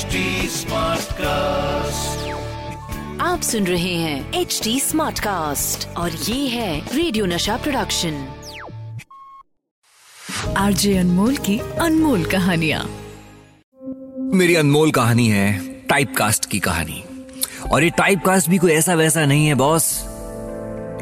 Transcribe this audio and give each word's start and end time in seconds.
HD 0.00 0.20
cast 1.14 2.28
आप 3.20 3.40
सुन 3.40 3.66
रहे 3.66 3.94
हैं 3.94 4.40
एच 4.40 4.60
डी 4.64 4.78
स्मार्ट 4.80 5.18
कास्ट 5.18 5.86
और 5.96 6.10
ये 6.10 6.46
है 6.48 6.96
रेडियो 6.96 7.26
नशा 7.26 7.56
प्रोडक्शन 7.56 8.14
आरजे 10.56 10.96
अनमोल 10.98 11.36
की 11.38 11.58
अनमोल 11.80 12.24
कहानिया। 12.24 12.82
मेरी 14.34 14.54
अनमोल 14.54 14.90
कहानी 14.90 15.26
है 15.28 15.52
टाइप 15.88 16.14
कास्ट 16.16 16.50
की 16.50 16.58
कहानी। 16.58 17.02
और 17.70 17.84
ये 17.84 17.90
टाइप 17.90 18.24
कास्ट 18.26 18.50
भी 18.50 18.58
कोई 18.58 18.72
ऐसा 18.72 18.94
वैसा 18.94 19.24
नहीं 19.26 19.46
है 19.46 19.54
बॉस। 19.54 19.90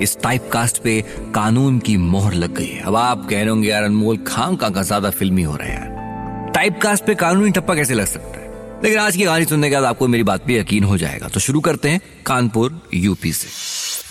इस 0.02 0.16
टाइप 0.22 0.50
कास्ट 0.52 0.82
पे 0.82 1.00
कानून 1.34 1.78
की 1.78 1.96
मोहर 1.96 2.34
लग 2.34 2.54
गई 2.54 2.66
है। 2.66 2.82
अब 2.82 2.96
आप 2.96 3.26
कह 3.30 3.40
रहे 3.40 3.48
होंगे 3.48 3.68
यार 3.68 3.82
अनमोल 3.82 4.18
खाम 4.26 4.56
का 4.56 4.70
ज़्यादा 4.82 5.10
फिल्मी 5.10 5.42
हो 5.42 5.56
रहा 5.56 5.68
है 5.68 5.74
यार। 5.74 6.50
टाइप 6.54 6.80
कास्ट 6.82 7.04
पे 7.04 7.14
कानूनी 7.14 7.50
ठप्पा 7.50 7.74
कैसे 7.74 7.94
लग 7.94 8.06
सकता 8.06 8.30
है? 8.30 8.37
लेकिन 8.84 8.98
आज 8.98 9.16
की 9.16 9.22
कहानी 9.22 9.44
सुनने 9.44 9.68
के 9.68 9.74
बाद 9.74 9.84
आपको 9.84 10.08
मेरी 10.08 10.24
बात 10.24 10.40
पे 10.46 10.58
यकीन 10.58 10.84
हो 10.84 10.98
जाएगा। 10.98 11.28
तो 11.28 11.40
शुरू 11.40 11.60
करते 11.60 11.88
हैं 11.88 12.00
कानपुर, 12.26 12.88
यूपी 12.94 13.32
से। 13.32 13.46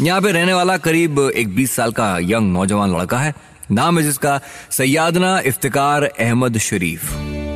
यहाँ 0.05 0.21
पे 0.21 0.31
रहने 0.31 0.53
वाला 0.53 0.77
करीब 0.77 1.19
एक 1.19 1.55
बीस 1.55 1.71
साल 1.71 1.91
का 1.91 2.17
यंग 2.21 2.53
नौजवान 2.53 2.97
लड़का 2.97 3.19
है। 3.19 3.33
नाम 3.71 3.99
है 3.99 4.03
जिसका 4.03 4.41
सयादना 4.71 5.39
इफ्तिकार 5.39 6.03
अहमद 6.03 6.57
शरीफ। 6.57 7.01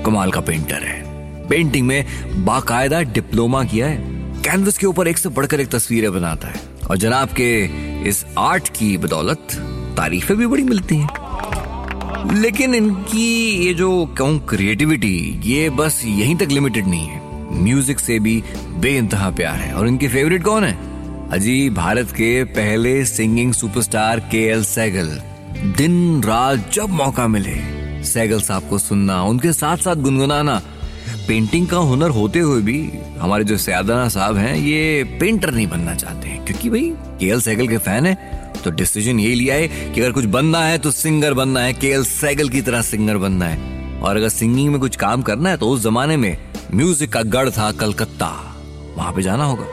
कमाल 0.05 0.31
का 0.31 0.41
पेंटर 0.41 0.83
है। 0.83 1.03
पेंटिंग 1.47 1.87
में 1.87 2.05
बाकायदा 2.45 3.01
डिप्लोमा 3.01 3.63
किया 3.63 3.87
है। 3.87 3.97
कैनवस 4.41 4.77
के 4.77 4.85
ऊपर 4.85 5.07
एक 5.07 5.17
से 5.17 5.29
बढ़कर 5.29 5.59
एक 5.59 5.67
तस्वीरें 5.67 6.13
बनाता 6.13 6.47
है। 6.47 6.61
और 6.89 6.97
जनाब 6.97 7.29
के 7.29 7.65
इस 8.09 8.25
आर्ट 8.37 8.69
की 8.69 8.97
बदौलत 8.97 9.47
तारीफें 9.97 10.37
भी 10.37 10.45
बड़ी 10.45 10.63
मिलती 10.63 10.95
हैं। 10.95 11.20
लेकिन 12.29 12.75
इनकी 12.75 13.65
ये 13.65 13.73
जो 13.73 14.05
कहूँ 14.17 14.39
क्रिएटिविटी 14.39 15.41
ये 15.45 15.69
बस 15.69 16.01
यहीं 16.05 16.35
तक 16.35 16.47
लिमिटेड 16.51 16.87
नहीं 16.87 17.07
है। 17.07 17.19
म्यूज़िक 17.63 17.99
से 17.99 18.19
भी 18.19 18.43
बेइंतहा 18.79 19.29
प्यार 19.29 19.55
है। 19.55 19.73
और 19.73 19.87
इनके 19.87 20.07
फेवरेट 20.07 20.43
कौन 20.43 20.63
है? 20.63 20.77
अजी, 21.29 21.69
भारत 21.69 22.11
के 22.11 22.43
पहले 22.43 23.05
singing 23.05 23.53
superstar 23.53 24.19
K 24.31 24.45
L 24.47 24.63
Saigal 24.63 25.07
दिन, 25.77 26.23
रात 26.23 26.71
जब 26.73 26.89
मौका 26.89 27.27
मिले 27.27 28.03
सैगल 28.03 28.41
साहब 28.41 28.69
को 28.69 28.77
सुनना, 28.77 29.21
उनके 29.23 29.53
साथ 29.53 29.77
साथ 29.77 29.95
गुनगुनाना 29.95 30.61
पेंटिंग 31.27 31.67
का 31.67 31.77
हुनर 31.79 32.09
होते 32.09 32.39
हुए 32.39 32.61
भी 32.61 32.79
हमारे 33.19 33.43
जो 33.43 33.57
सयादाना 33.57 34.07
साहब 34.09 34.37
हैं, 34.37 34.55
ये 34.55 35.03
पेंटर 35.19 35.51
नहीं 35.51 35.67
बनना 35.67 35.95
चाहते 35.95 36.27
हैं। 36.27 36.45
क्योंकि 36.45 36.69
भाई 36.69 36.89
के 37.19 37.27
एल 37.27 37.41
सैगल 37.41 37.67
के 37.67 37.77
फ़ैन 37.79 38.05
है 38.05 38.15
तो 38.63 38.71
डिसीज़न 38.71 39.19
यही 39.19 39.35
लिया 39.35 39.55
है 39.55 39.67
कि 39.67 40.01
अगर 40.01 40.11
कुछ 40.11 40.25
बनना 40.27 40.63
है 40.65 40.77
तो 40.77 40.91
सिंगर 40.91 41.33
बनना 41.33 41.59
है 41.59 41.73
के 41.73 41.89
एल 41.89 42.03
सैगल 42.05 42.49
की 42.49 42.61
तरह 42.61 42.81
सिंगर 42.83 43.17
बनना 43.17 43.45
है। 43.45 43.99
और 43.99 44.17
अगर 44.17 44.29
सिंगिंग 44.29 44.69
में 44.71 44.79
कुछ 44.79 44.95
काम 44.95 45.21
करना 45.21 45.49
है 45.49 45.57
तो 45.57 45.69
उस 45.69 45.81
जमाने 45.83 46.17
में 46.17 46.37
म्यूज़िक 46.73 47.11
का 47.13 47.21
गढ़ 47.23 47.49
था 47.49 47.71
कलकत्ता। 47.71 48.27
वहाँ 48.97 49.13
पे 49.13 49.21
जाना 49.21 49.43
होगा। 49.43 49.65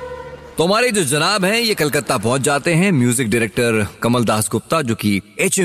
तो 0.58 0.64
हमारे 0.64 0.90
जो 0.90 1.04
जनाब 1.04 1.44
हैं, 1.44 1.60
ये 1.60 1.74
कलकत्ता 1.74 2.16
पहुँच 2.18 2.40
जाते 2.40 2.74
हैं 2.74 2.90
म्यूज़िक 2.92 3.28
डायरेक्टर 3.30 3.86
कमल 4.02 4.24
दास 4.24 4.48
गुप्ता, 4.52 4.80
जो 4.82 4.94
कि 4.94 5.20
एच 5.40 5.60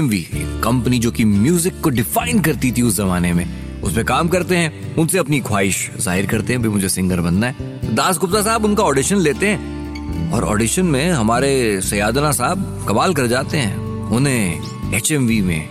कंपनी 0.63 0.99
जो 0.99 1.11
कि 1.11 1.25
म्यूज़िक 1.25 1.79
को 1.81 1.89
डिफाइन 1.89 2.39
करती 2.39 2.71
थी 2.71 2.81
उस 2.81 2.97
जमाने 2.97 3.33
में। 3.33 3.45
उसमें 3.83 4.05
काम 4.05 4.27
करते 4.27 4.57
हैं, 4.57 4.95
उनसे 4.95 5.17
अपनी 5.17 5.39
ख्वाहिश 5.39 5.89
ज़ाहिर 5.99 6.25
करते 6.25 6.53
हैं 6.53 6.61
भी 6.61 6.69
मुझे 6.69 6.89
सिंगर 6.89 7.21
बनना 7.21 7.47
है। 7.47 7.95
दास 7.95 8.17
गुप्ता 8.17 8.41
साहब 8.41 8.65
उनका 8.65 8.83
ऑडिशन 8.83 9.17
लेते 9.17 9.47
हैं 9.47 10.31
और 10.33 10.43
ऑडिशन 10.43 10.85
में 10.85 11.09
हमारे 11.11 11.81
सयादना 11.81 12.31
साहब 12.31 12.85
कमाल 12.89 13.13
कर 13.13 13.27
जाते 13.27 13.57
हैं। 13.57 13.75
उन्हें 14.09 14.95
एच 14.95 15.11
में 15.11 15.69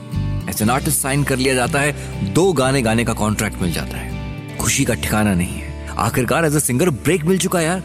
एज 0.49 0.63
एन 0.63 0.71
आर्टिस्ट 0.71 0.99
साइन 0.99 1.23
कर 1.25 1.37
लिया 1.37 1.55
जाता 1.55 1.81
है। 1.81 2.33
दो 2.35 2.53
गाने 2.53 2.83
गाने 2.83 3.05
का 3.05 3.13
कॉन्ट्रैक्ट 3.13 3.63
मिल 3.63 3.73
जाता 3.73 3.97
है। 3.97 4.57
खुशी 4.59 4.85
का 4.85 4.95
ठिकाना 4.95 5.35
नहीं 5.35 5.61
है। 5.61 5.89
आखिरकार 5.99 6.45
एज 6.45 6.57
ए 6.57 6.61
सिंगर 6.61 6.91
ब्रेक 6.91 7.25
मिल 7.25 7.39
चुका 7.39 7.59
है 7.59 7.65
यार। 7.65 7.83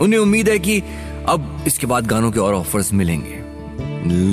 उन्हें 0.00 0.20
उम्मीद 0.20 0.48
है 0.48 0.58
कि 0.58 0.78
अब 1.28 1.64
इसके 1.66 1.86
बाद 1.86 2.06
गानों 2.06 2.30
के 2.30 2.40
और 2.40 2.54
ऑफर्स 2.54 2.92
मिलेंगे। 2.92 3.36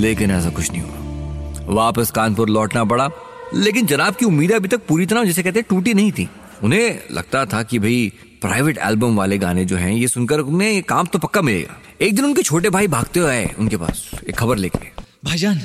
लेकिन 0.01 0.31
ऐसा 0.31 0.49
कुछ 0.49 0.71
नहीं 0.71 0.81
हुआ। 0.81 1.73
वापस 1.75 2.11
कानपुर 2.11 2.49
लौटना 2.49 2.83
पड़ा। 2.83 3.09
लेकिन 3.53 3.85
जनाब 3.85 4.15
की 4.15 4.25
उम्मीदें 4.25 4.55
अभी 4.55 4.67
तक 4.67 4.81
पूरी 4.87 5.05
तरह 5.05 5.23
जिसे 5.23 5.43
कहते 5.43 5.59
हैं 5.59 5.65
टूटी 5.69 5.93
नहीं 5.93 6.11
थी। 6.11 6.29
उन्हें 6.63 6.99
लगता 7.11 7.45
था 7.45 7.63
कि 7.63 7.79
भाई 7.79 8.11
प्राइवेट 8.41 8.77
एल्बम 8.77 9.15
वाले 9.15 9.37
गाने 9.37 9.65
जो 9.65 9.75
हैं 9.75 9.91
ये 9.91 10.07
सुनकर 10.07 10.39
उन्हें 10.39 10.71
ये 10.71 10.81
काम 10.81 11.05
तो 11.05 11.19
पक्का 11.19 11.41
मिलेगा। 11.41 11.81
एक 12.01 12.15
दिन 12.15 12.25
उनके 12.25 12.41
छोटे 12.41 12.69
भाई 12.69 12.87
भागते 12.87 13.19
हुए 13.19 13.29
आए 13.29 13.53
उनके 13.59 13.77
पास 13.77 14.11
एक 14.29 14.35
खबर 14.35 14.57
लेके। 14.57 14.87
भाईजान 15.25 15.61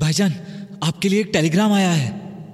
भाईजान 0.00 0.34
आपके 0.82 1.08
लिए 1.08 1.20
एक 1.20 1.30
टेलीग्राम 1.32 1.72
आया 1.72 1.90
है। 1.90 2.10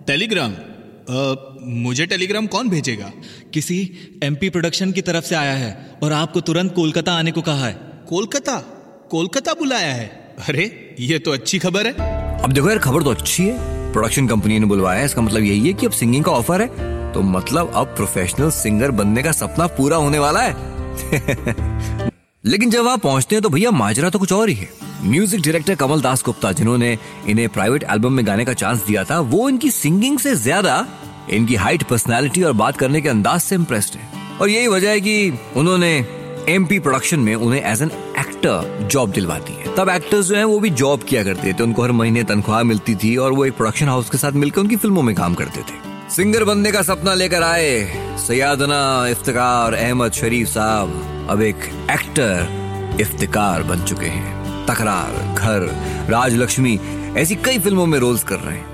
टेलीग्राम? 0.06 0.52
आ, 0.52 1.34
मुझे 1.62 2.06
टेलीग्राम 2.06 2.46
कौन 2.46 2.68
भेजेगा? 2.68 3.10
किसी 3.54 3.78
एमपी 4.22 4.50
प्रोडक्शन 4.50 4.92
की 4.92 5.02
तरफ़ 5.02 5.24
से 5.24 5.34
आया 5.34 5.54
है 5.54 5.98
और 6.02 6.12
आपको 6.12 6.40
तुरंत 6.40 6.74
कोलकाता 6.74 7.12
आने 7.12 7.32
को 7.32 7.42
कहा 7.42 7.66
है। 7.66 7.72
कोलकाता? 8.08 8.56
कोलकाता 9.10 9.54
बुलाया 9.54 9.94
है? 9.94 10.06
अरे 10.48 10.96
ये 11.00 11.18
तो 11.18 11.32
अच्छी 11.32 11.58
खबर 11.58 11.86
है। 11.86 11.92
अब 12.42 12.52
देखो 12.52 12.68
यार 12.68 12.78
खबर 12.78 13.02
तो 13.02 13.10
अच्छी 13.10 13.46
है। 13.46 13.77
प्रोडक्शन 13.92 14.26
कंपनी 14.28 14.58
ने 14.58 14.66
बुलवाया 14.66 15.04
इसका 15.04 15.22
मतलब 15.22 15.42
यही 15.42 15.66
है 15.66 15.72
कि 15.72 15.86
अब 15.86 15.92
सिंगिंग 15.92 16.24
का 16.24 16.32
ऑफ़र 16.32 16.62
है। 16.62 17.12
तो 17.12 17.22
मतलब 17.22 17.70
अब 17.74 17.86
प्रोफेशनल 17.86 18.50
सिंगर 18.50 18.90
बनने 18.90 19.22
का 19.22 19.32
सपना 19.32 19.66
पूरा 19.76 19.96
होने 19.96 20.18
वाला 20.18 20.40
है। 20.40 22.10
लेकिन 22.44 22.70
जब 22.70 22.88
आप 22.88 23.00
पहुँचते 23.00 23.34
हैं 23.34 23.42
तो 23.42 23.48
भैया 23.48 23.70
माजरा 23.70 24.10
तो 24.10 24.18
कुछ 24.18 24.32
और 24.32 24.48
ही 24.48 24.54
है। 24.54 24.68
म्यूज़िक 25.02 25.40
डायरेक्टर 25.40 25.74
कमल 25.74 26.00
दास 26.00 26.22
गुप्ता, 26.24 26.52
जिन्होंने 26.52 26.96
इन्हें 27.28 27.48
प्राइवेट 27.48 27.84
एल्बम 27.84 28.12
में 28.12 28.26
गाने 28.26 28.44
का 28.44 28.52
चांस 28.52 28.84
दिया 28.86 29.04
था, 29.04 29.18
वो 29.20 29.48
इनकी 29.48 29.70
सिंगिंग 29.70 30.18
से 30.18 30.34
ज़्यादा 30.36 30.86
इनकी 31.30 31.54
हाइट 31.54 31.82
पर्सनैलिटी 31.82 32.42
और 32.42 32.52
बात 32.54 32.76
करने 32.76 33.00
के 33.00 33.08
अंदाज 33.08 33.40
से 33.40 33.54
इम्प्रेस्ड 33.54 33.94
है। 33.94 34.38
और 34.40 34.48
यही 34.48 34.68
वजह 34.68 34.90
है 34.90 35.00
कि 35.00 35.38
उन्होंने 35.56 35.92
एमपी 36.48 36.78
प्रोडक्शन 36.78 37.20
में 37.20 37.34
उन्हें 37.34 37.62
एज 37.62 37.82
एन 37.82 37.90
एक्टर 38.38 38.86
जॉब 38.86 39.10
दिलवाती 39.10 39.52
है। 39.52 39.76
तब 39.76 39.88
एक्टर्स 39.88 40.26
जो 40.26 40.36
हैं, 40.36 40.44
वो 40.44 40.60
भी 40.60 40.70
जॉब 40.70 41.02
किया 41.02 41.24
करते 41.24 41.52
थे। 41.52 41.62
उनको 41.62 41.82
हर 41.82 41.92
महीने 41.92 42.22
तनख्वाह 42.22 42.62
मिलती 42.62 42.94
थी 42.94 43.16
और 43.16 43.32
वो 43.32 43.44
एक 43.44 43.56
प्रोडक्शन 43.56 43.86
हाउस 43.86 44.10
के 44.10 44.18
साथ 44.18 44.32
मिलकर 44.32 44.60
उनकी 44.60 44.76
फ़िल्मों 44.76 45.02
में 45.02 45.14
काम 45.16 45.34
करते 45.34 45.60
थे। 45.60 46.10
सिंगर 46.10 46.44
बनने 46.44 46.72
का 46.72 46.82
सपना 46.82 47.14
लेकर 47.14 47.42
आए 47.42 47.70
सयादना, 48.28 49.08
इफ्तिकार, 49.08 49.74
अहमद 49.74 50.12
शरीफ 50.12 50.48
साहब। 50.48 51.26
अब 51.30 51.42
एक 51.42 51.56
एक्टर 51.90 52.96
इफ्तिकार 53.00 53.62
बन 53.62 53.82
चुके 53.82 54.06
हैं। 54.06 54.66
तकरार, 54.66 55.34
घर, 55.34 55.60
राजलक्ष्मी, 56.10 56.80
ऐसी 57.16 57.34
कई 57.34 57.58
फ़िल्मों 57.58 57.86
में 57.86 57.98
रोल्स 57.98 58.24
कर 58.24 58.36
रहे 58.36 58.56
हैं। 58.56 58.66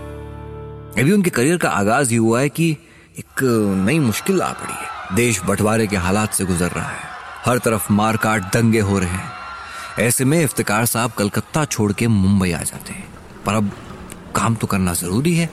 अभी 0.99 1.13
उनके 1.13 1.31
करियर 1.31 1.57
का 1.57 1.71
आगाज़ 1.71 2.11
ही 2.11 2.17
हुआ 2.17 2.41
है 2.41 2.49
कि 2.49 2.77
एक 3.19 3.41
नई 3.87 3.99
मुश्किल 3.99 4.43
आ 4.43 4.53
पड़ी 4.53 4.73
है। 4.73 5.17
देश 5.17 5.43
बंटवारे 5.45 5.87
के 5.87 5.97
हालात 5.97 6.33
से 6.33 6.45
गुजर 6.45 6.69
रहा 6.69 6.89
है। 6.89 7.15
हर 7.45 7.59
तरफ़ 7.59 7.93
मारकाट 7.93 8.53
दंगे 8.53 8.81
हो 8.81 8.99
रहे 8.99 9.09
हैं। 9.09 9.44
ऐसे 10.00 10.25
में 10.25 10.43
इफ्तिकार 10.43 10.84
साहब 10.87 11.10
कलकत्ता 11.10 11.65
छोड़ 11.65 11.93
के 11.93 12.06
मुंबई 12.06 12.50
आ 12.53 12.62
जाते 12.62 12.93
हैं। 12.93 13.05
पर 13.47 13.55
अब 13.55 13.71
काम 14.37 14.55
तो 14.55 14.66
करना 14.66 14.94
ज़रूरी 14.94 15.34
है। 15.34 15.49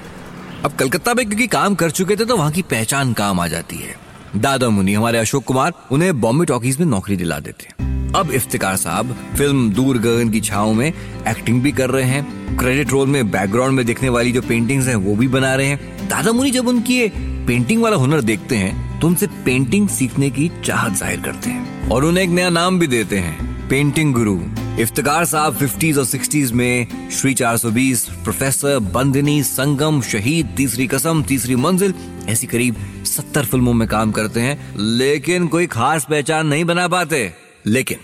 अब 0.65 0.71
कलकत्ता 0.71 1.13
में 1.13 1.25
क्योंकि 1.25 1.47
काम 1.47 1.75
कर 1.75 1.91
चुके 1.91 2.15
थे 2.15 2.25
तो 2.25 2.37
वहाँ 2.37 2.51
की 2.51 2.61
पहचान 2.61 3.13
काम 3.13 3.39
आ 3.39 3.47
जाती 3.47 3.77
है। 3.77 3.95
दादा 4.35 4.69
मुनि 4.69 4.93
हमारे 4.93 5.19
अशोक 5.19 5.43
कुमार 5.43 5.73
उन्हें 5.91 6.19
बॉम्बे 6.21 6.45
टॉकीज 6.45 6.79
में 6.79 6.85
नौकरी 6.87 7.17
दिला 7.17 7.39
देते 7.39 7.67
हैं। 7.69 8.13
अब 8.13 8.31
इफ्तिकार 8.31 8.75
साहब 8.77 9.15
फ़िल्म 9.37 9.69
दूर 9.73 9.97
गगन 9.97 10.29
की 10.29 10.41
छाव 10.41 10.73
में 10.73 10.87
एक्टिंग 10.87 11.61
भी 11.61 11.71
कर 11.71 11.89
रहे 11.89 12.03
हैं। 12.03 12.57
क्रेडिट 12.57 12.91
रोल 12.91 13.07
में 13.07 13.31
बैकग्राउंड 13.31 13.75
में 13.75 13.85
देखने 13.85 14.09
वाली 14.09 14.31
जो 14.31 14.41
पेंटिंग्स 14.41 14.87
हैं, 14.87 14.95
वो 14.95 15.15
भी 15.15 15.27
बना 15.27 15.53
रहे 15.55 15.67
हैं। 15.67 16.07
दादा 16.09 16.31
मुनि 16.31 16.51
जब 16.51 16.67
उनकी 16.67 17.07
पेंटिंग 17.47 17.83
वाला 17.83 17.97
हुनर 17.97 18.21
देखते 18.21 18.55
हैं 18.55 18.99
तो 18.99 19.07
उनसे 19.07 19.27
पेंटिंग 19.45 19.87
सीखने 19.89 20.29
की 20.29 20.51
चाहत 20.65 20.93
ज़ाहिर 20.93 21.21
करते 21.21 21.49
हैं। 21.49 21.89
और 21.89 22.05
उन्हें 22.05 22.23
एक 22.23 22.29
नया 22.29 22.49
नाम 22.49 22.79
भी 22.79 22.87
देते 22.87 23.19
हैं। 23.19 23.50
पेंटिंग 23.71 24.13
गुरु 24.13 24.39
इफ्तार 24.81 25.25
साहब 25.25 25.55
फिफ्टीज 25.55 25.97
और 25.97 26.05
सिक्सटीज 26.05 26.51
में 26.51 27.09
श्री 27.11 27.33
420 27.33 27.99
प्रोफेसर 28.23 28.79
बंदनी 28.79 29.43
संगम, 29.43 30.01
शहीद, 30.01 30.53
तीसरी 30.57 30.87
कसम, 30.87 31.23
तीसरी 31.23 31.55
मंजिल, 31.55 31.93
ऐसी 32.29 32.47
करीब 32.47 32.75
सत्तर 33.05 33.45
फ़िल्मों 33.45 33.73
में 33.73 33.87
काम 33.87 34.11
करते 34.11 34.39
हैं, 34.39 34.75
लेकिन 34.77 35.47
कोई 35.47 35.67
खास 35.67 36.05
पहचान 36.09 36.47
नहीं 36.47 36.65
बना 36.65 36.87
पाते। 36.87 37.33
लेकिन 37.65 37.97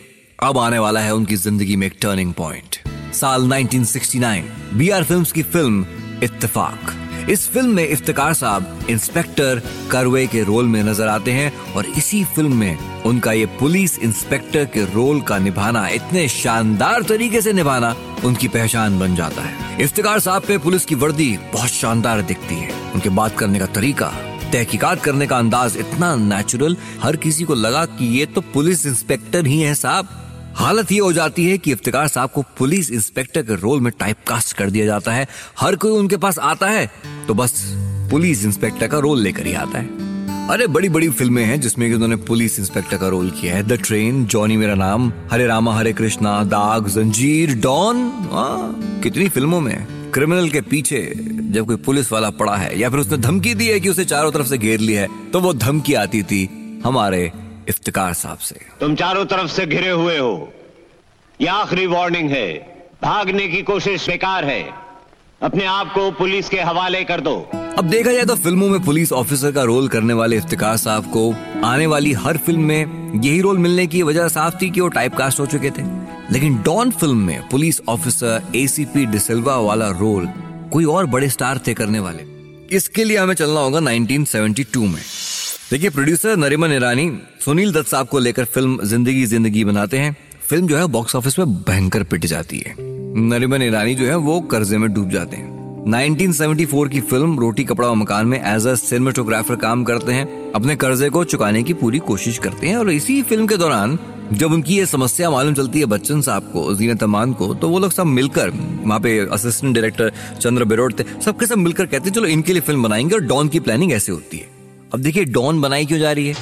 अब 0.44 0.58
आने 0.58 0.80
वाला 0.80 1.00
है 1.00 1.16
उनकी 1.16 1.36
ज़िंदगी 1.36 1.76
में 1.76 1.88
एक 1.88 1.98
टर्निंग 2.02 2.34
पॉइंट 2.34 2.78
साल 3.14 3.48
1969 3.48 4.44
बीआर 4.74 5.04
फिल्म्स 5.04 5.32
की 5.32 5.44
फ़िल्म 5.44 5.86
इत्तेफाक। 6.24 7.30
इस 7.30 7.48
फ़िल्म 7.50 7.76
में 7.76 7.88
इफ्तिकार 7.90 8.34
साहब 8.34 8.88
इंस्पेक्टर 8.90 9.62
करवे 9.92 10.28
के 10.28 10.44
रोल 10.44 10.66
में 10.66 10.84
नज़र 10.84 11.08
आते 11.08 11.32
हैं 11.32 11.74
और 11.74 11.86
इसी 11.86 12.24
फ़िल्म 12.24 12.56
में 12.56 12.97
उनका 13.08 13.32
ये 13.32 13.46
पुलिस 13.60 13.98
इंस्पेक्टर 14.00 14.66
के 14.66 14.84
रोल 14.86 15.22
का 15.22 15.38
निभाना, 15.38 15.88
इतने 15.88 16.28
शानदार 16.28 17.04
तरीके 17.04 17.42
से 17.42 17.54
निभाना, 17.54 17.96
उनकी 18.26 18.48
पहचान 18.48 18.98
बन 19.00 19.16
जाता 19.16 19.42
है। 19.42 19.82
इफ्तिकार 19.82 20.20
साहब 20.20 20.44
पे 20.44 20.58
पुलिस 20.58 20.86
की 20.86 20.96
वर्दी 20.96 21.38
बहुत 21.54 21.70
शानदार 21.70 22.22
दिखती 22.22 22.56
है। 22.56 22.72
उनके 22.94 23.10
बात 23.12 23.38
करने 23.38 23.60
का 23.60 23.66
तरीका, 23.66 24.08
तहकीकात 24.52 25.04
करने 25.04 25.28
का 25.28 25.38
अंदाज 25.38 25.78
इतना 25.78 26.16
नेचुरल 26.16 26.76
हर 27.04 27.16
किसी 27.18 27.44
को 27.44 27.56
लगा 27.56 27.86
कि 27.88 28.06
ये 28.18 28.26
तो 28.26 28.42
पुलिस 28.54 28.86
इंस्पेक्टर 28.86 29.48
ही 29.48 29.60
है 29.62 29.74
साहब। 29.76 30.10
हालत 30.56 30.92
ये 30.92 31.00
हो 31.00 31.12
जाती 31.14 31.46
है 31.46 31.58
कि 31.58 31.72
इफ्तिकार 31.72 32.08
साहब 32.08 32.30
को 32.30 32.42
पुलिस 32.58 32.92
इंस्पेक्टर 32.92 33.42
के 33.42 33.56
रोल 33.56 33.82
में 33.82 33.92
टाइपकास्ट 34.00 34.56
कर 34.58 34.70
दिया 34.70 34.86
जाता 34.86 35.14
है। 35.14 35.28
हर 35.60 35.76
कोई 35.76 35.92
उनके 35.92 36.18
पास 36.18 36.40
आता 36.40 36.70
है 36.70 36.86
तो 37.28 37.34
बस 37.34 37.54
पुलिस 38.12 38.44
इंस्पेक्टर 38.46 38.88
का 38.88 39.00
रोल 39.00 39.22
लेकर 39.22 39.46
ही 39.48 39.54
आता 39.56 39.78
है। 39.78 40.07
अरे 40.50 40.66
बड़ी 40.68 40.90
बड़ी 40.90 41.10
फ़िल्में 41.10 41.44
हैं 41.46 41.60
जिसमें 41.62 41.88
कि 41.90 41.96
उन्होंने 41.96 42.16
पुलिस 42.16 42.58
इंस्पेक्टर 42.60 42.98
का 42.98 43.08
रोल 43.08 43.30
किया 43.30 43.56
है। 43.56 43.64
द 43.64 43.74
ट्रेन 43.86 44.26
जॉनी 44.26 44.58
मेरा 44.58 44.76
नाम, 44.76 45.12
हरे 45.32 45.48
रामा, 45.48 45.74
हरे 45.76 45.92
कृष्णा, 45.94 46.44
दाग, 46.44 46.88
जंजीर, 46.88 47.56
डॉन 47.56 48.10
कितनी 49.04 49.28
फ़िल्मों 49.30 49.60
में। 49.62 50.12
क्रिमिनल 50.14 50.50
के 50.50 50.62
पीछे 50.62 51.02
जब 51.52 51.66
कोई 51.66 51.76
पुलिस 51.76 52.12
वाला 52.12 52.30
पड़ा 52.30 52.56
है, 52.56 52.80
या 52.80 52.90
फिर 52.90 53.00
उसने 53.00 53.18
धमकी 53.18 53.54
दी 53.54 53.68
है 53.68 53.80
कि 53.80 53.90
उसे 53.90 54.06
चारों 54.06 54.32
तरफ़ 54.32 54.48
से 54.48 54.58
घेर 54.58 54.80
लिया 54.80 55.02
है 55.02 55.32
तो 55.32 55.40
वो 55.40 55.54
धमकी 55.54 55.94
आती 55.94 56.24
थी 56.24 56.50
हमारे 56.86 57.32
इफ्तिकार 57.70 58.14
साहब 58.14 58.38
से। 58.38 58.60
तुम 58.80 58.96
चारों 58.96 59.26
तरफ़ 59.26 59.52
से 59.52 59.66
घिरे 59.66 59.90
हुए 59.90 60.18
हो। 60.18 60.54
यह 61.42 61.54
आखिरी 61.54 61.88
वार्निंग 61.88 62.30
है। 62.30 62.50
भागने 63.04 63.48
की 63.48 63.62
कोशिश 63.64 64.10
बेकार 64.10 64.46
है। 64.46 64.64
अपने 65.42 65.66
आप 65.66 65.94
को 65.94 66.12
पुलिस 66.12 66.50
के 66.50 66.62
हवाले 66.62 67.04
कर 67.04 67.22
दो। 67.22 67.67
अब 67.78 67.86
देखा 67.86 68.12
जाए 68.12 68.26
तो 68.26 68.36
फ़िल्मों 68.36 68.68
में 68.70 68.80
पुलिस 68.82 69.12
ऑफिसर 69.12 69.52
का 69.52 69.64
रोल 69.64 69.88
करने 69.88 70.14
वाले 70.14 70.38
इफ्तिकार 70.38 70.78
साहब 70.78 71.06
को 71.06 71.36
आने 71.64 71.86
वाली 71.88 72.14
हर 72.14 72.38
फ़िल्म 72.38 72.62
में 72.62 73.22
यही 73.24 73.42
रोल 73.42 73.58
मिलने 73.58 73.88
की 73.88 74.02
वजह 74.04 74.28
साफ़ 74.28 74.56
थी 74.62 74.70
कि 74.70 74.82
वो 74.82 74.88
टाइप 74.88 75.16
कास्ट 75.16 75.40
हो 75.40 75.46
चुके 75.46 75.70
थे। 75.70 75.84
लेकिन 76.32 76.56
डॉन 76.58 76.92
फ़िल्म 76.92 77.18
में 77.18 77.50
पुलिस 77.50 77.82
ऑफिसर 77.90 78.42
एसीपी 78.56 79.06
डिसिल्वा 79.06 79.58
वाला 79.58 79.90
रोल 79.90 80.28
कोई 80.72 80.86
और 80.86 81.06
बड़े 81.06 81.30
स्टार 81.30 81.60
थे 81.68 81.74
करने 81.74 82.00
वाले। 82.00 82.24
इसके 82.76 83.04
लिए 83.04 83.18
हमें 83.18 83.34
चलना 83.36 83.60
होगा 83.60 83.80
1972 83.80 84.88
में। 84.88 85.02
देखिए 85.72 85.90
प्रोड्यूसर 85.90 86.38
नरिमन 86.38 86.72
ईरानी, 86.72 87.12
सुनील 87.46 87.72
दत्त 87.74 87.90
साहब 87.90 88.08
को 88.08 88.20
लेकर 88.20 88.46
फ़िल्म 88.46 88.80
ज़िंदगी 88.84 89.26
ज़िंदगी 89.26 89.64
बनाते 89.64 89.98
हैं। 89.98 90.16
फ़िल्म 90.50 90.68
जो 90.68 90.78
है 90.78 90.88
बॉक्स 90.88 91.16
ऑफ़िस 91.16 91.40
में 91.40 91.48
भयंकर 91.48 92.04
पिट 92.04 92.26
जाती 92.26 92.64
है। 92.68 92.76
नरिमन 93.30 93.62
ईरानी 93.62 93.96
जो 93.96 94.06
है, 94.06 94.16
वो 94.16 94.40
कर्जे 94.42 94.78
में 94.78 94.94
डूब 94.94 95.10
जाते 95.10 95.38
हैं। 95.38 95.57
1974 95.88 96.90
की 96.90 97.02
फ़िल्म 97.02 97.40
रोटी 97.40 97.64
कपड़ा 97.64 97.88
और 97.88 97.96
मकान 97.96 98.28
में 98.28 98.56
एज 98.56 98.68
अ 98.68 98.76
सिनेमाटोग्राफर 98.76 99.56
काम 99.56 99.84
करते 99.84 100.12
हैं, 100.12 100.52
अपने 100.52 100.76
कर्जे 100.76 101.10
को 101.10 101.24
चुकाने 101.24 101.64
की 101.64 101.74
पूरी 101.74 102.00
कोशिश 102.00 102.38
करते 102.38 102.68
हैं 102.68 102.78
और 102.78 102.92
इसी 102.92 103.22
फ़िल्म 103.22 103.48
के 103.48 103.58
दौरान, 103.58 104.00
जब 104.34 104.52
उनकी 104.52 104.78
ये 104.78 104.86
समस्या 104.86 105.30
मालूम 105.30 105.54
चलती 105.54 105.80
है 105.80 105.86
बच्चन 105.86 106.22
साहब 106.22 106.44
को, 106.44 106.76
जीनत 106.76 107.04
अमान 107.04 107.34
को 107.34 107.54
तो 107.54 107.70
वो 107.70 107.80
लोग 107.80 107.92
सब 107.92 108.06
मिलकर, 108.06 108.50
वहाँ 108.84 109.00
पे 109.00 109.20
असिस्टेंट 109.20 109.74
डायरेक्टर 109.76 110.12
चंद्र 110.42 110.64
बिरोड 110.64 111.00
थे, 111.00 111.04
सबके 111.26 111.46
सब 111.46 111.58
मिलकर 111.58 111.86
कहते 111.86 112.10
हैं, 112.10 112.16
चलो 112.16 112.26
इनके 112.26 112.54
लिए 112.54 112.62
फ़िल्म 112.62 112.84
बनाएँगे 112.84 113.16
और 113.16 113.22
डॉन 113.22 113.48
की 113.48 113.60
प्लानिंग 113.60 113.92
ऐसे 113.92 114.12
होती 114.12 114.38
है। 114.38 114.48
अब 114.94 115.00
देखिए, 115.00 115.26
डॉन 115.26 115.62
बनाई 115.62 115.86
क्यों 115.86 116.00
जा 116.00 116.12
रही 116.12 116.28
है? 116.28 116.36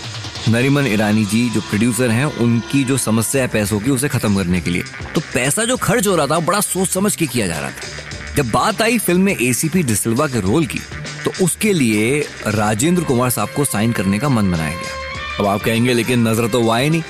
नरिमन 0.50 0.88
ईरानी 0.88 1.26
जी 1.26 1.50
जो 1.50 1.62
प्रोड्यूसर 1.62 2.10
हैं, 2.10 2.26
उनकी 2.26 2.84
जो 2.84 2.98
समस्या 2.98 3.42
है 3.42 3.48
पैसों 3.48 3.80
की, 3.80 3.92
उसे 3.92 4.08
खत्म 4.08 4.36
करने 4.36 4.62
के 4.62 4.70
लिए। 4.70 4.84
तो 5.16 5.22
पैसा 5.22 5.66
जो 5.66 5.78
खर्च 5.78 6.08
हो 6.08 6.16
रहा 6.16 6.28
था 6.28 6.40
बड़ा 6.40 6.60
सोच 6.60 6.90
समझ 6.90 7.16
के 7.16 7.28
किया 7.28 7.48
जा 7.48 7.60
रहा 7.60 7.70
था। 7.70 7.95
जब 8.36 8.50
बात 8.52 8.82
आई 8.82 8.98
फ़िल्म 8.98 9.22
में 9.22 9.38
एसीपी 9.38 9.82
डिसिल्वा 9.84 10.26
के 10.28 10.40
रोल 10.42 10.66
की 10.66 10.80
तो 11.26 11.32
उसके 11.44 11.72
लिए 11.74 12.20
राजेंद्र 12.48 13.04
कुमार 13.04 13.30
साहब 13.30 13.50
को 13.56 13.66
साइन 13.66 13.92
करने 13.92 14.20
का 14.20 14.30
मन 14.30 14.52
बनाया 14.52 14.72
गया। 14.72 15.40
अब 15.40 15.46
आप 15.46 15.62
कहेंगे, 15.64 15.94
लेकिन 15.94 16.28
नज़र 16.28 16.48
तो 16.48 16.62
वो 16.62 16.72
आए 16.72 16.90
नहीं। 16.90 17.02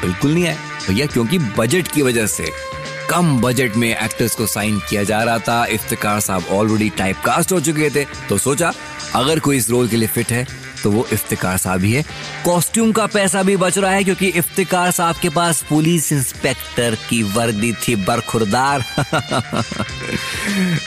बिल्कुल 0.00 0.34
नहीं 0.34 0.46
आए 0.46 0.56
भैया, 0.88 1.06
क्योंकि 1.06 1.38
बजट 1.58 1.88
की 1.88 2.02
वजह 2.02 2.26
से 2.26 2.50
कम 3.10 3.40
बजट 3.40 3.76
में 3.76 3.88
एक्टर्स 3.88 4.34
को 4.34 4.46
साइन 4.46 4.78
किया 4.90 5.02
जा 5.04 5.22
रहा 5.22 5.38
था। 5.38 5.64
इफ्तार 5.66 6.20
साहब 6.20 6.46
ऑलरेडी 6.52 6.90
टाइप 6.98 7.20
कास्ट 7.24 7.52
हो 7.52 7.60
चुके 7.60 7.90
थे। 7.90 8.04
तो 8.28 8.38
सोचा, 8.38 8.72
अगर 9.14 9.40
कोई 9.40 9.56
इस 9.56 9.70
रोल 9.70 9.88
के 9.88 9.96
लिए 9.96 10.08
फिट 10.08 10.32
है 10.32 10.46
तो 10.86 10.90
वो 10.90 11.06
इफ्तिकार 11.12 11.56
साहब 11.58 11.82
ही 11.82 11.92
है। 11.92 12.02
कॉस्ट्यूम 12.44 12.90
का 12.92 13.06
पैसा 13.08 13.42
भी 13.42 13.56
बच 13.56 13.78
रहा 13.78 13.90
है 13.90 14.04
क्योंकि 14.04 14.26
इफ्तिकार 14.38 14.90
साहब 14.90 15.16
के 15.22 15.28
पास 15.28 15.62
पुलिस 15.68 16.12
इंस्पेक्टर 16.12 16.94
की 17.08 17.22
वर्दी 17.22 17.72
थी 17.82 17.96
बरखुरदार। 18.04 18.84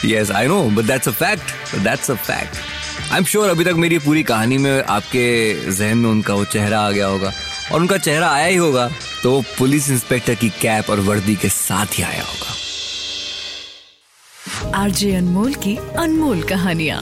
Yes 0.05 0.31
I 0.31 0.47
know 0.47 0.61
but 0.69 0.85
that's 0.85 1.07
a 1.07 1.11
fact 1.13 1.75
that's 1.77 2.11
a 2.11 2.15
fact 2.15 2.55
I 3.11 3.17
am 3.17 3.25
sure 3.25 3.49
अभी 3.49 3.63
तक 3.65 3.73
मेरी 3.77 3.99
पूरी 3.99 4.23
कहानी 4.23 4.57
में 4.57 4.83
आपके 4.83 5.25
जहन 5.71 5.97
में 5.97 6.09
उनका 6.09 6.33
वो 6.33 6.45
चेहरा 6.45 6.79
आ 6.79 6.91
गया 6.91 7.07
होगा, 7.07 7.31
और 7.71 7.79
उनका 7.79 7.97
चेहरा 7.99 8.29
आया 8.31 8.45
ही 8.45 8.55
होगा 8.55 8.89
तो 9.23 9.31
वो 9.31 9.43
पुलिस 9.57 9.89
इंस्पेक्टर 9.89 10.35
की 10.35 10.49
कैप 10.61 10.89
और 10.89 10.99
वर्दी 11.01 11.35
के 11.35 11.49
साथ 11.49 11.97
ही 11.97 12.03
आया 12.03 12.23
होगा। 12.23 12.51
आरजे 14.77 15.15
अनमोल 15.15 15.53
की 15.55 15.75
अनमोल 15.97 16.43
कहानियाँ। 16.43 17.01